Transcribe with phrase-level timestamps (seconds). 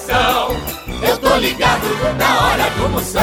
[0.00, 0.56] coração.
[1.02, 1.86] Eu tô ligado
[2.16, 3.22] na hora do Moção.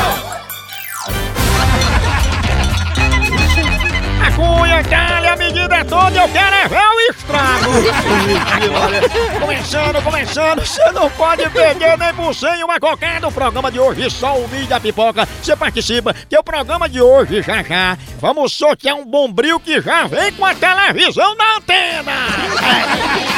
[4.26, 7.71] A cunha, dá a medida é toda, eu quero é ver o estrago.
[9.40, 13.27] começando, começando, você não pode perder nem por cem uma cocada.
[13.27, 15.27] O programa de hoje, só o milho da pipoca.
[15.41, 20.05] Você participa, que o programa de hoje, já já, vamos sortear um bombril que já
[20.07, 23.37] vem com a televisão na antena.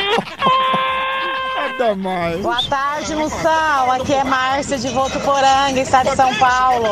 [1.81, 2.39] Mais.
[2.39, 3.91] Boa tarde, Moção.
[3.91, 6.89] Aqui é Márcia de Votuporanga, estado de São Paulo.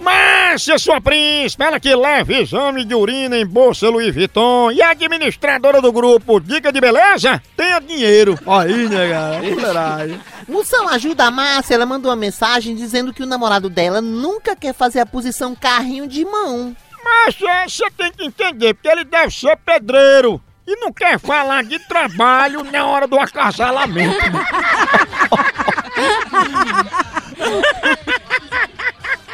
[0.00, 4.92] Márcia, sua príncipe, ela que leva exame de urina em bolsa Louis Vuitton e a
[4.92, 8.38] administradora do grupo Dica de Beleza, tenha dinheiro.
[8.46, 10.18] Aí, né, galera?
[10.48, 11.74] Moção, ajuda a Márcia.
[11.74, 16.06] Ela mandou uma mensagem dizendo que o namorado dela nunca quer fazer a posição carrinho
[16.06, 16.74] de mão.
[17.04, 20.40] Márcia, você tem que entender, porque ele deve ser pedreiro.
[20.70, 24.14] E não quer falar de trabalho na hora do acasalamento.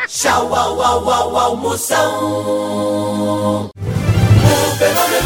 [0.08, 2.10] Tchau, au, au, au, au, Moção.
[3.68, 3.70] O
[4.78, 5.25] fenômeno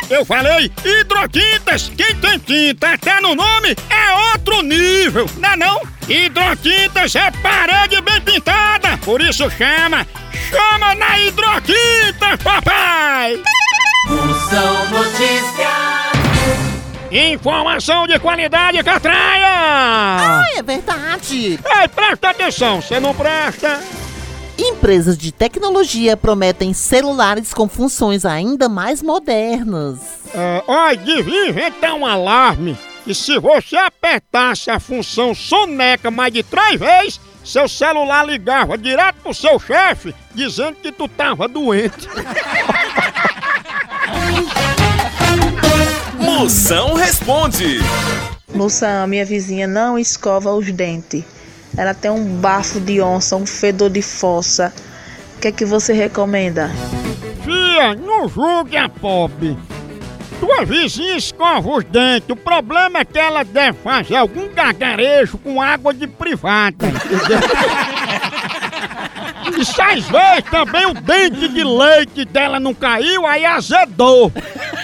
[0.11, 5.81] Eu falei hidrotintas, quem tem tinta até no nome é outro nível, não é não?
[6.05, 10.05] Hidrotintas é parede bem pintada, por isso chama,
[10.49, 13.41] chama na hidrotintas, papai!
[14.09, 15.71] Moção Notícias.
[17.09, 19.47] Informação de qualidade, Catraia!
[19.47, 21.57] Ah, é verdade.
[21.57, 23.79] Ei, presta atenção, você não presta?
[24.81, 29.99] Empresas de tecnologia prometem celulares com funções ainda mais modernas.
[30.33, 36.41] É, olha, devia inventar um alarme que se você apertasse a função soneca mais de
[36.41, 42.09] três vezes, seu celular ligava direto pro seu chefe dizendo que tu tava doente.
[46.17, 47.77] Moção responde.
[48.51, 51.23] Moção, minha vizinha não escova os dentes.
[51.77, 54.73] Ela tem um bafo de onça, um fedor de fossa.
[55.37, 56.69] O que é que você recomenda?
[57.43, 59.57] Fia, não julgue a pobre.
[60.39, 62.29] Tua vizinha escova os dentes.
[62.29, 66.87] O problema é que ela deve fazer algum gargarejo com água de privada.
[69.57, 74.31] E se às vezes também o dente de leite dela não caiu, aí azedou.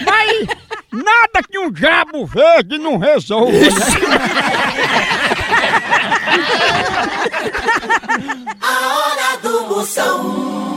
[0.05, 0.47] Mas
[0.91, 3.51] nada que um diabo verde não resolva.
[3.51, 3.67] né?
[8.61, 10.76] A hora do Moção.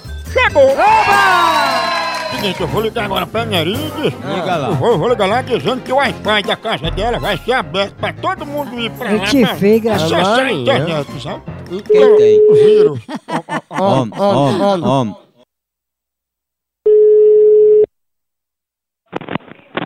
[0.31, 0.69] chegou!
[2.31, 3.77] Seguinte, eu vou ligar agora pra Nerid.
[4.03, 4.67] Liga lá.
[4.69, 7.53] Eu vou, eu vou ligar lá dizendo que o Wi-Fi da casa dela vai ser
[7.53, 9.25] aberto pra todo mundo ir pra lá.
[9.25, 10.53] Gente pra feia, acessar a Maria.
[10.61, 11.41] internet, sabe?
[11.67, 12.49] Quem tem?
[12.49, 12.99] O vírus.
[13.69, 15.15] Homem, homem, homem.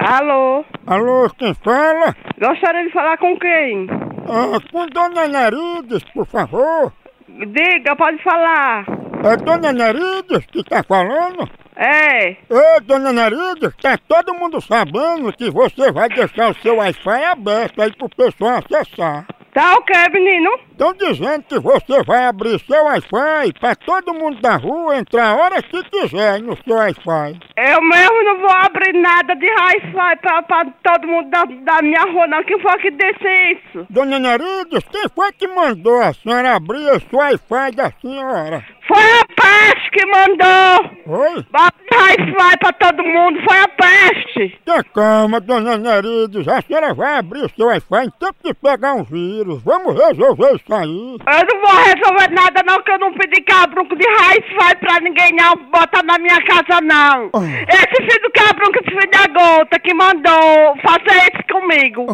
[0.08, 0.64] Alô?
[0.86, 2.16] Alô, quem fala?
[2.40, 3.88] Gostaria de falar com quem?
[4.30, 6.94] Ah, com Dona Nerides, por favor.
[7.28, 8.86] Diga, pode falar.
[9.24, 11.50] É Dona Nerides que tá falando?
[11.76, 12.38] É.
[12.50, 17.82] Ô, Dona Nerides, tá todo mundo sabendo que você vai deixar o seu Wi-Fi aberto
[17.82, 19.26] aí pro pessoal acessar.
[19.56, 20.50] Tá ok, menino?
[20.70, 25.36] Estão dizendo que você vai abrir seu Wi-Fi pra todo mundo da rua entrar a
[25.36, 27.40] hora que quiser no seu Wi-Fi.
[27.56, 32.02] Eu mesmo não vou abrir nada de hi-fi pra, pra todo mundo da, da minha
[32.02, 32.44] rua, não.
[32.44, 33.88] Quem foi que disse isso?
[33.90, 38.62] Dona Nerides, quem foi que mandou a senhora abrir esse Wi-Fi da senhora?
[38.86, 39.26] Foi a
[39.66, 40.92] peste que mandou!
[41.08, 41.46] Oi?
[41.54, 44.60] Abrir hi-fi pra todo mundo, foi a peste!
[44.66, 46.48] Tenha calma, dona Nerides.
[46.48, 49.64] A senhora vai abrir o seu Wi-Fi em tempo de pegar um vírus.
[49.64, 51.18] Vamos resolver isso aí.
[51.18, 55.32] Eu não vou resolver nada não, que eu não pedi cabrunco de hi-fi pra ninguém
[55.34, 57.30] não botar na minha casa não.
[57.70, 62.06] Esse filho do cabrunco, esse filho da gota que mandou fazer isso comigo.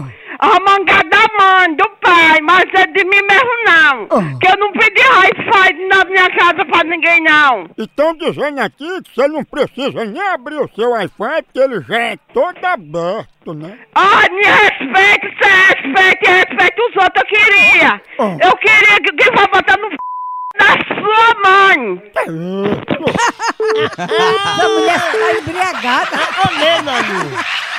[0.41, 4.07] A mangada mãe, do pai, mas é de mim mesmo não.
[4.39, 7.69] Que eu não pedi hi-fi na minha casa pra ninguém não.
[7.77, 11.95] Estão dizendo aqui que você não precisa nem abrir o seu Wi-Fi porque ele já
[11.95, 13.77] é todo aberto, né?
[13.93, 18.01] Ai, me respeite, você respeite, respeite os outros, eu queria.
[18.43, 19.97] Eu queria que alguém vai botar no f...
[20.61, 21.79] da sua mãe.
[23.97, 26.15] Essa mulher tá embriagada.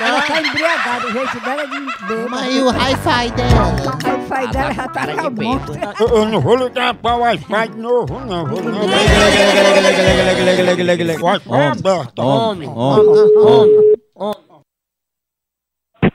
[0.01, 2.29] Ela tá embriagada, o jeito dela é de beber.
[2.29, 4.17] Mas e o hi-fi dela?
[4.17, 5.61] O pai dela já tá calmo.
[6.01, 8.47] Eu, eu não vou ligar para o Wi-Fi de novo, não.
[8.47, 8.81] Vou não.
[11.23, 12.19] Wi-Fi aberto.
[12.19, 13.93] Homem, homem,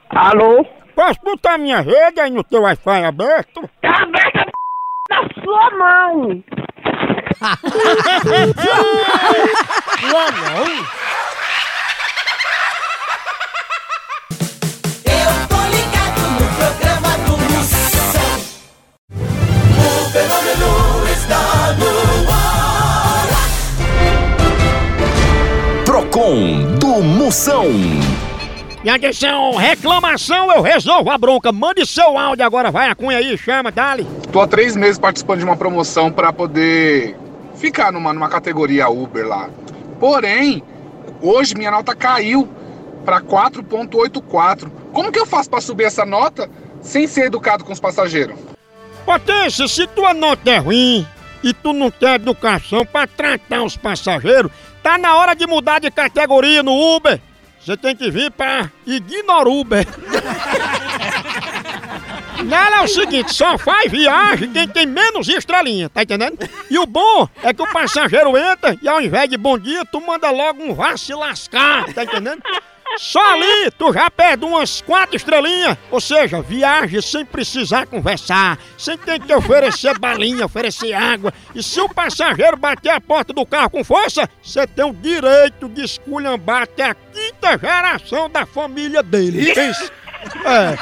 [0.10, 0.66] Alô?
[0.96, 3.69] Posso botar minha rede aí no teu Wi-Fi aberto?
[3.81, 4.47] Tá aberta
[5.59, 7.68] a p...
[8.54, 8.71] da
[10.00, 10.86] sua mãe.
[15.06, 18.30] Eu tô ligado no programa do Moção.
[19.69, 20.71] O fenômeno
[21.11, 21.44] está
[21.80, 21.92] no
[22.31, 23.28] ar.
[25.85, 26.37] Procon
[26.80, 27.68] do Moção.
[28.84, 31.52] E atenção, reclamação, eu resolvo a bronca.
[31.52, 34.06] Mande seu áudio agora, vai a cunha aí, chama, dali.
[34.31, 37.16] Tô há três meses participando de uma promoção para poder
[37.56, 39.50] ficar numa, numa categoria Uber lá.
[40.00, 40.62] Porém,
[41.22, 42.48] hoje minha nota caiu
[43.04, 44.69] para 4.84.
[44.94, 48.38] Como que eu faço para subir essa nota sem ser educado com os passageiros?
[49.06, 51.07] Potência, se tua nota é ruim
[51.44, 54.52] e tu não tem educação pra tratar os passageiros,
[54.84, 57.19] tá na hora de mudar de categoria no Uber.
[57.59, 59.85] Você tem que vir pra Ignoruber.
[62.44, 66.37] Nela é o seguinte, só faz viagem quem tem menos estrelinha, tá entendendo?
[66.69, 69.99] E o bom é que o passageiro entra e ao invés de bom dia, tu
[69.99, 72.42] manda logo um vá se lascar, tá entendendo?
[72.97, 78.97] Só ali tu já perde umas quatro estrelinhas, ou seja, viagem sem precisar conversar, sem
[78.97, 81.33] ter que oferecer balinha, oferecer água.
[81.54, 85.68] E se o passageiro bater a porta do carro com força, você tem o direito
[85.68, 86.95] de esculhambar até a
[87.38, 89.54] quinta geração da família dele.
[90.44, 90.76] É.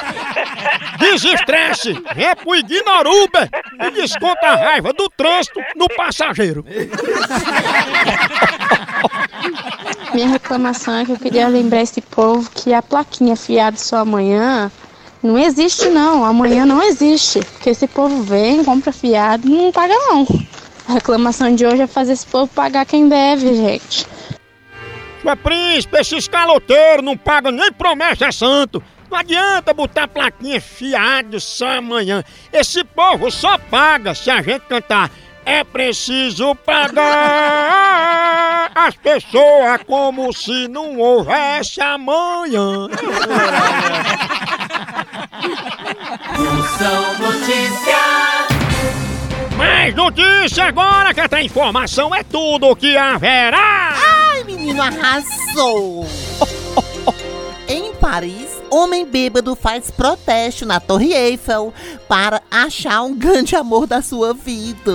[0.98, 3.48] Desestresse, vem pro Ignoruber
[3.80, 6.64] e desconta a raiva do trânsito no passageiro.
[10.14, 14.72] Minha reclamação é que eu queria lembrar esse povo que a plaquinha fiado só amanhã
[15.22, 17.40] não existe não, amanhã não existe.
[17.40, 20.26] Porque esse povo vem, compra fiado e não paga não.
[20.88, 24.06] A reclamação de hoje é fazer esse povo pagar quem deve, gente.
[25.26, 28.80] Mas príncipe, esses caloteiros não pagam nem promessa santo.
[29.10, 32.22] Não adianta botar plaquinha fiado só amanhã.
[32.52, 35.10] Esse povo só paga se a gente cantar.
[35.44, 37.00] É preciso pagar
[38.72, 42.86] as pessoas como se não houvesse amanhã.
[46.38, 48.46] Moção Notícias.
[49.56, 54.05] Mais notícia agora que essa informação é tudo o que haverá.
[54.66, 56.04] Menino, arrasou!
[57.68, 61.72] em Paris, homem bêbado faz protesto na Torre Eiffel
[62.08, 64.90] para achar um grande amor da sua vida.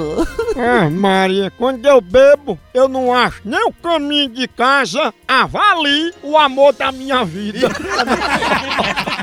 [0.57, 6.37] Ah, Maria, quando eu bebo, eu não acho nem o caminho de casa, avalie o
[6.37, 7.69] amor da minha vida.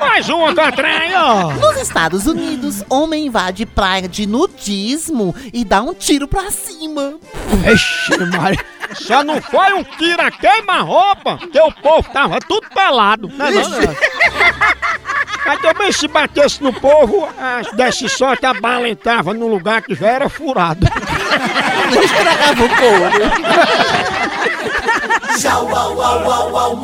[0.00, 1.44] Mais uma catranha!
[1.60, 7.14] Nos Estados Unidos, homem invade praia de nudismo e dá um tiro pra cima.
[7.72, 8.64] Ixi, Maria.
[8.94, 13.28] Só não foi um tira queima-roupa, que o povo tava tudo pelado.
[13.36, 13.94] Não, não?
[15.46, 19.94] Mas também se batesse no povo, as- desse sorte a bala entrava num lugar que
[19.94, 20.86] já era furado.
[21.94, 23.30] Não estragava o couro.
[25.38, 26.76] Tchau, au, au, au, au,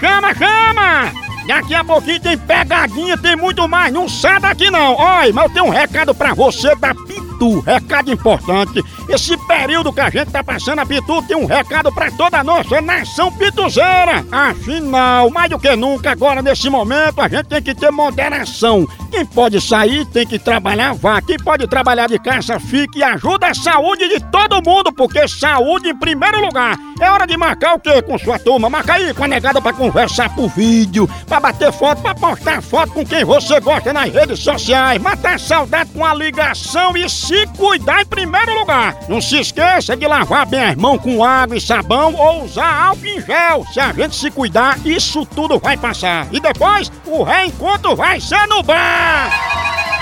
[0.00, 1.12] Chama, chama!
[1.46, 3.92] Daqui a pouquinho tem pegadinha, tem muito mais.
[3.92, 4.94] Não sai daqui não.
[4.94, 7.60] Olha, mas eu tenho um recado pra você da Pitu.
[7.60, 8.82] Recado importante.
[9.08, 12.44] Esse período que a gente tá passando, a Pitu tem um recado pra toda a
[12.44, 14.24] nossa nação pituzeira.
[14.30, 18.86] Afinal, mais do que nunca, agora nesse momento, a gente tem que ter moderação.
[19.10, 21.20] Quem pode sair tem que trabalhar, vá.
[21.20, 25.88] Quem pode trabalhar de casa, fique e ajuda a saúde de todo mundo, porque saúde
[25.88, 26.78] em primeiro lugar.
[27.00, 28.70] É hora de marcar o quê com sua turma?
[28.70, 32.92] Marca aí com a negada pra conversar por vídeo, pra bater foto, pra postar foto
[32.92, 38.02] com quem você gosta nas redes sociais, matar saudade com a ligação e se cuidar
[38.02, 38.96] em primeiro lugar.
[39.08, 43.06] Não se esqueça de lavar bem as mãos com água e sabão ou usar álcool
[43.06, 43.64] em gel.
[43.72, 46.28] Se a gente se cuidar, isso tudo vai passar.
[46.30, 48.99] E depois, o reencontro vai ser no bar.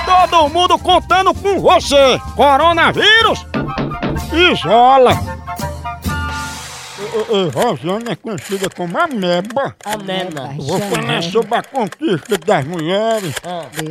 [0.05, 2.19] Todo mundo contando com você.
[2.35, 3.45] Coronavírus,
[4.33, 5.12] isola.
[7.11, 9.75] Ô, ô, ô, Rosana é conhecida como Ameba.
[9.85, 10.50] Ameba.
[10.59, 13.35] Vou falar sobre a conquista das mulheres.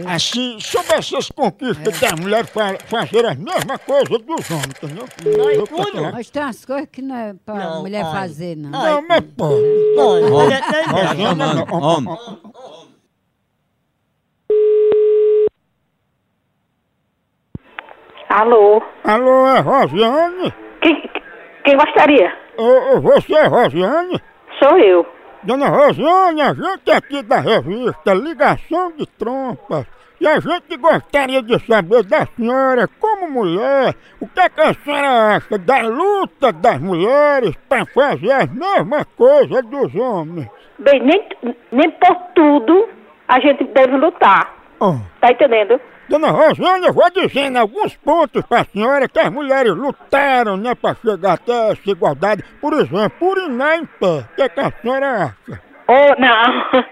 [0.07, 5.05] Assim, sobre essas conquistas das mulheres fa fazer as mesmas coisas dos homens, entendeu?
[5.57, 8.13] Vou falar- Mas tem umas coisas que não é pra Não, mulher olha.
[8.13, 8.69] fazer, não.
[8.69, 9.55] Não, mas pode.
[9.97, 10.61] Olha,
[11.15, 11.65] Rosana, não.
[11.79, 12.17] Homem.
[18.29, 18.81] Alô?
[19.05, 20.53] Alô, é Rosiane?
[20.81, 21.09] Quem,
[21.63, 22.33] quem gostaria?
[22.57, 24.21] Ô, ô, você é Rosiane?
[24.61, 25.05] Sou eu.
[25.43, 29.85] Dona Rosiane, a gente é aqui da revista Ligação de Trompas.
[30.19, 34.73] E a gente gostaria de saber da senhora, como mulher, o que, é que a
[34.73, 40.49] senhora acha da luta das mulheres para fazer as mesmas coisas dos homens?
[40.79, 41.23] Bem, nem,
[41.71, 42.89] nem por tudo
[43.27, 44.56] a gente deve lutar.
[44.79, 44.95] Oh.
[45.19, 45.79] Tá entendendo?
[46.09, 50.73] Dona Rosiane, eu vou dizendo alguns pontos para a senhora que as mulheres lutaram, né,
[50.75, 52.43] para chegar até essa igualdade.
[52.61, 54.05] Por exemplo, urinar em pé.
[54.31, 55.61] O que, é que a senhora acha?
[55.87, 56.83] Oh, não.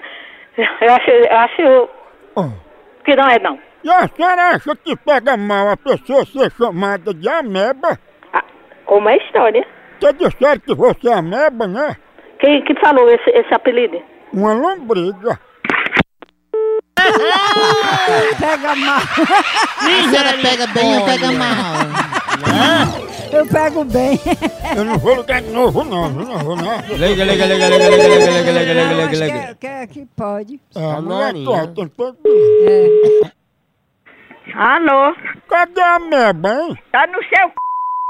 [0.58, 1.90] Eu acho, eu acho
[2.38, 2.50] Oh.
[3.04, 3.60] que não é não.
[3.84, 8.00] E a senhora acha que pega mal a pessoa ser chamada de ameba?
[8.34, 8.44] Ah,
[8.86, 9.66] Como é a história?
[10.00, 11.96] Que disseram que você é ameba, né?
[12.40, 14.02] Quem que falou esse, esse apelido?
[14.34, 15.40] Uma lombriga.
[18.40, 18.98] Pega mal.
[18.98, 21.56] A senhora pega bem ou pega mal?
[23.32, 24.20] Eu pego bem.
[24.76, 26.26] Eu não vou ligar de novo, não, viu?
[26.28, 26.78] não vou não.
[26.96, 29.38] Liga, liga, liga, liga, liga, liga, liga, liga, liga, Não, liga, liga.
[29.38, 30.60] é- que, é que pode.
[30.76, 31.42] É, a mulher Maria.
[31.42, 32.18] atual tem todo
[32.68, 32.88] É.
[34.54, 35.16] Alô?
[35.50, 36.78] Cadê a ameba, hein?
[36.92, 37.54] Tá no seu c...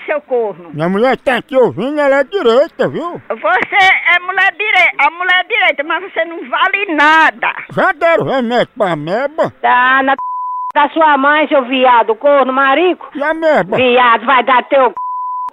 [0.03, 0.71] seu corno.
[0.73, 3.21] Minha mulher tá aqui ouvindo, ela é direita, viu?
[3.29, 3.75] Você
[4.15, 7.53] é mulher direita, a mulher direita, mas você não vale nada.
[7.71, 9.51] Já deram remédio pra ameba?
[9.61, 10.17] Tá na c...
[10.73, 13.09] da sua mãe, seu viado, corno, marico.
[13.15, 13.77] E a ameba?
[13.77, 14.93] Viado, vai dar teu c...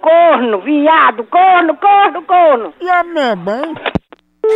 [0.01, 2.73] corno, viado, corno, corno, corno.
[2.79, 3.75] E a ameba, hein?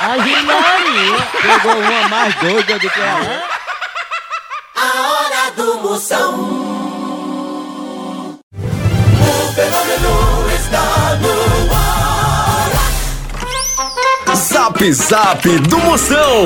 [0.00, 1.16] A Maria.
[1.40, 3.42] Pegou uma mais doida do que a outra.
[4.76, 6.63] A hora do Moção.
[14.84, 16.44] Zap Zap do Moção.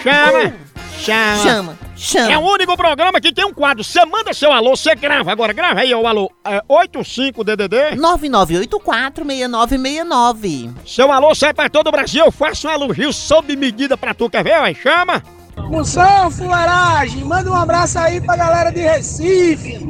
[0.00, 0.54] chama,
[1.00, 1.42] chama.
[1.42, 2.32] Chama, chama.
[2.32, 3.82] É o único programa que tem um quadro.
[3.82, 5.32] Você manda seu alô, você grava.
[5.32, 6.30] Agora, grava aí o alô.
[6.44, 7.96] É 85DDD.
[7.96, 10.70] 99846969.
[10.86, 12.26] Seu alô sai pra todo o Brasil.
[12.26, 14.30] Eu faço um elogio sob medida pra tu.
[14.30, 14.54] Quer ver?
[14.54, 15.20] Aí, chama.
[15.56, 19.80] Moção, fularagem, manda um abraço aí pra galera de Recife.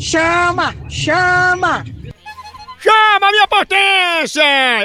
[0.00, 1.84] Chama, chama.
[4.24, 4.42] Potência!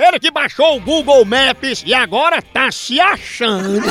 [0.08, 3.82] Ele que baixou o Google Maps e agora tá se achando.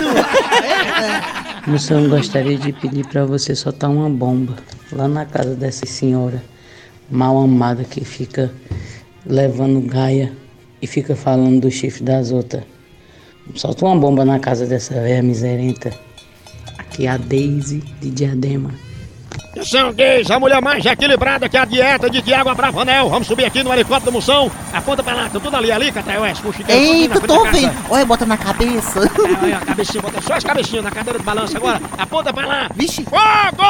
[1.66, 4.56] Moção, gostaria de pedir pra você soltar uma bomba
[4.92, 6.42] lá na casa dessa senhora
[7.10, 8.52] mal amada que fica
[9.24, 10.32] levando gaia
[10.80, 12.62] e fica falando do chifre das outras.
[13.54, 15.90] Solta uma bomba na casa dessa velha miserenta.
[16.76, 18.87] Aqui é a Daisy de Diadema.
[19.58, 23.08] Atenção, gays, a mulher mais equilibrada que a dieta de Tiago Abravanel.
[23.10, 24.48] Vamos subir aqui no helicóptero da moção.
[24.72, 26.80] Aponta pra lá, tá tudo ali, ali, Catraioeste, puxiqueiro.
[26.80, 27.74] Eita, tô vendo.
[27.90, 29.00] Olha, bota na cabeça.
[29.42, 31.80] Olha, a cabecinha, bota só as cabecinhas na cadeira de balanço agora.
[31.98, 32.68] Aponta pra lá.
[32.76, 33.02] Vixe.
[33.02, 33.64] Fogo!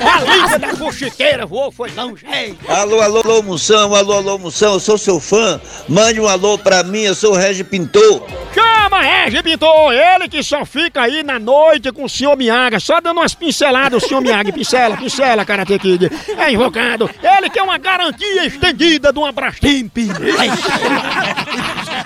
[0.00, 2.24] A língua da fuxiqueira voou, foi longe.
[2.68, 5.60] Alô, alô, alô, Moção, alô, alô, Moção, eu sou seu fã.
[5.88, 8.26] Mande um alô pra mim, eu sou o Regi Pintor.
[8.54, 9.92] Chama, Regi Pintor!
[9.92, 14.02] Ele que só fica aí na noite com o senhor Miyaga, só dando umas pinceladas,
[14.02, 14.52] o senhor Miyaga.
[14.52, 16.10] Pincela, pincela, Karate Kid.
[16.36, 17.10] É invocado.
[17.22, 19.96] Ele que é uma garantia estendida de uma Brastemp.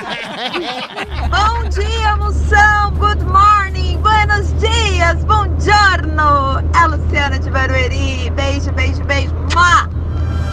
[1.31, 2.91] Bom dia, moção!
[2.99, 3.99] Good morning!
[3.99, 5.25] Buenos dias!
[5.25, 6.59] Buongiorno!
[6.75, 8.31] É a Luciana de Barueri.
[8.31, 9.33] Beijo, beijo, beijo.
[9.55, 9.89] Mua!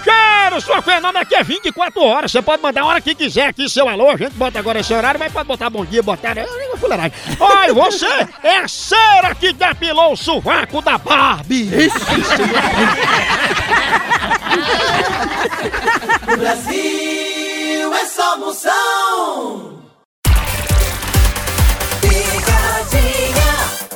[0.04, 2.32] Cheiro, sua fenômena aqui é 24 horas.
[2.32, 4.10] Você pode mandar a hora que quiser aqui seu alô.
[4.10, 6.36] A gente bota agora esse horário, mas pode botar bom dia, botar.
[6.80, 7.12] Fuleiragem.
[7.40, 8.08] Olha, você
[8.44, 11.70] é a cera que depilou o sovaco da Barbie.
[16.28, 17.29] No Brasil
[17.94, 19.80] é só moção.
[22.02, 23.52] Picadinha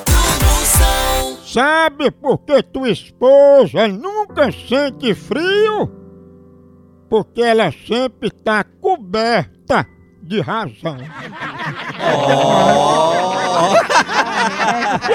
[0.05, 1.37] do moção.
[1.45, 5.91] Sabe por que tua esposa nunca sente frio?
[7.09, 9.85] Porque ela sempre tá coberta
[10.21, 10.97] de razão.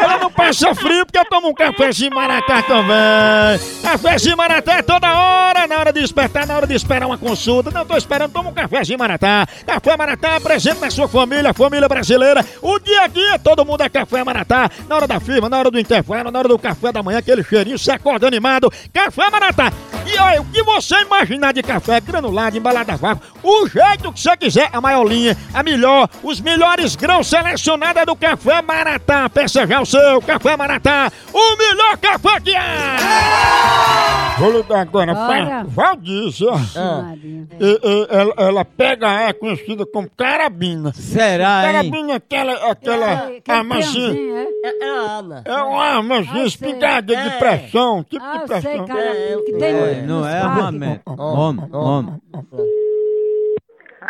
[0.00, 3.60] Ela não passa frio porque eu tomo um cafezinho maratá também.
[3.82, 7.70] Cafezinho maratá é toda hora, na hora de despertar, na hora de esperar uma consulta.
[7.70, 9.46] Não tô esperando, toma um cafezinho maratá.
[9.66, 12.44] Café maratá presente na sua família, família brasileira.
[12.62, 14.70] O dia a dia, todo mundo é café maratá.
[14.88, 17.42] Na hora da firma, na hora do intervalo, na hora do café da manhã, aquele
[17.42, 18.72] cheirinho, se acorda animado.
[18.92, 19.72] Café maratá.
[20.06, 24.20] E olha, o que você imaginar de café granulado, embalado a vácuo, o jeito que
[24.20, 29.28] você quiser, a maior linha, a melhor, os melhores grãos selecionados é do Café Maratá.
[29.28, 30.87] Peça já o seu Café Maratá,
[31.32, 34.36] o melhor café que há!
[34.38, 35.64] Vou ligar agora pra Olha.
[35.64, 36.48] Valdícia.
[36.76, 37.12] Ah.
[37.60, 40.92] E- e- ela, ela pega, é conhecida como carabina.
[40.94, 41.72] Será, hein?
[41.72, 44.46] Carabina é aquela, aquela armazinha.
[44.64, 45.42] É arma.
[45.44, 48.70] É uma armazinha espingarda de pressão, tipo Ah, de eu pressão.
[48.70, 50.56] sei, cara, que tem É, no- não nos é parques.
[50.58, 51.02] armamento.
[51.18, 52.14] Homem, homem.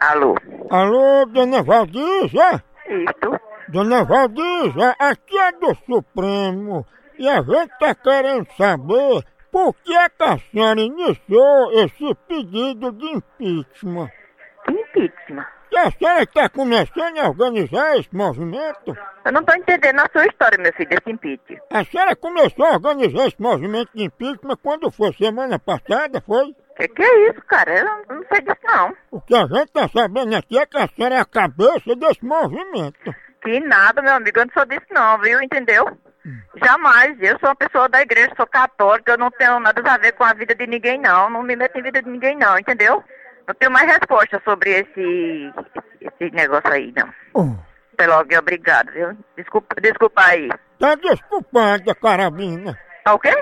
[0.01, 0.35] Alô?
[0.71, 2.62] Alô, dona Valdícia?
[2.88, 3.48] Isso.
[3.68, 6.87] Dona Valdícia, aqui é do Supremo
[7.18, 12.90] e a gente tá querendo saber por que é que a senhora iniciou esse pedido
[12.92, 14.11] de impeachment.
[14.70, 15.46] Impeachment?
[15.70, 18.96] E a senhora está começando a organizar esse movimento?
[19.22, 21.61] Eu não tô entendendo a sua história, meu filho, desse impeachment.
[21.70, 26.57] A senhora começou a organizar esse movimento de impeachment quando foi semana passada, foi?
[26.74, 27.81] Que que é isso, cara?
[27.81, 28.96] Eu não, sei disso, não.
[29.11, 32.24] O que a gente tá sabendo aqui é que a senhora é a cabeça desse
[32.24, 33.28] movimento.
[33.42, 35.40] Que nada, meu amigo, eu não sou disso, não, viu?
[35.42, 35.87] Entendeu?
[36.62, 37.16] Jamais.
[37.20, 40.24] Eu sou uma pessoa da igreja, sou católica, eu não tenho nada a ver com
[40.24, 41.31] a vida de ninguém, não.
[41.31, 43.03] Não me meto em vida de ninguém, não, entendeu?
[43.46, 45.53] Não tenho mais resposta sobre esse,
[46.01, 47.09] esse negócio aí, não.
[47.35, 47.57] Oh.
[47.96, 49.16] Pelo alguém, obrigado, viu?
[49.37, 50.48] Desculpa, desculpa aí.
[50.79, 52.79] Tá desculpada, carabina.
[53.05, 53.35] Tá o quê?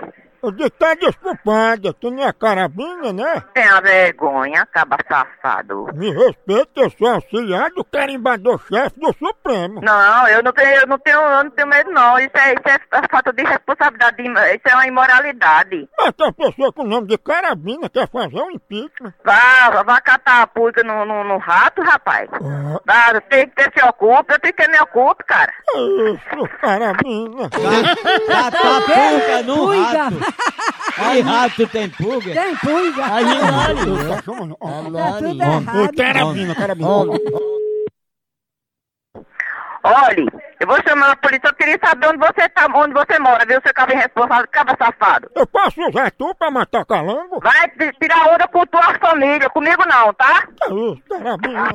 [0.43, 3.43] Eu disse, tá desculpada, tu não é carabina, né?
[3.55, 5.87] Tenha vergonha, acaba safado.
[5.95, 9.81] Me respeita, eu sou auxiliar do carimbador-chefe do Supremo.
[9.83, 12.19] Não, eu não tenho, eu não tenho, eu não tenho medo não.
[12.19, 15.89] Isso é, isso é falta de responsabilidade, isso é uma imoralidade.
[15.99, 19.15] Mas tem uma pessoa com o nome de carabina quer fazer um impeachment.
[19.25, 22.29] Vá, vá catar a pulga no, no, no rato, rapaz.
[22.85, 25.53] Vá, tem que ter se ocupe, eu tenho que me ocupe, cara.
[25.75, 27.51] Isso, carabina.
[28.27, 30.03] Catar pulga no Pulga.
[30.03, 30.36] rato.
[30.95, 32.33] Que rato tem pulga?
[32.33, 33.05] Tem pulga.
[33.15, 35.03] Aí não Tá.
[35.13, 35.97] Tá tudo errado.
[35.97, 36.89] carabina, carabina.
[39.85, 40.27] Olhe,
[40.59, 43.61] eu vou chamar a polícia, eu queria saber onde você tá, onde você mora, viu,
[43.65, 45.31] seu cabo irresponsável, cabo safado.
[45.35, 47.39] Eu posso usar tu pra matar calango?
[47.41, 47.69] Vai
[48.01, 50.49] tirar onda com tua família, comigo não, tá?
[50.65, 51.71] Que isso, carabinha.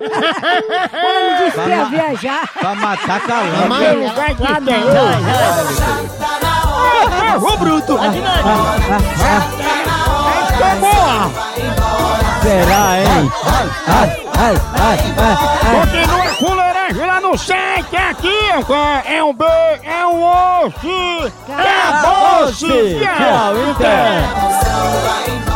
[0.00, 2.48] Ela me disse que ia viajar.
[2.58, 3.68] Pra matar calango.
[3.68, 4.94] Mas é lugar terror.
[6.42, 7.44] não.
[7.52, 7.98] Ô, bruto!
[10.58, 11.32] Tomou!
[12.42, 13.32] Será, hein?
[13.46, 15.36] Ai, ai, ai, ai, ai.
[15.80, 18.38] Continua fuleiragem lá no site aqui,
[19.06, 19.44] é um B,
[19.82, 22.66] é um osso, acabou-se!
[22.66, 24.20] Tchau, Inter.
[24.42, 25.53] Moção vai embora.